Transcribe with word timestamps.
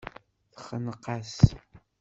Texneq-as. 0.55 1.37